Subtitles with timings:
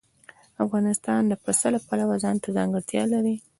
[0.65, 3.35] افغانستان د پسه د پلوه ځانته ځانګړتیا لري.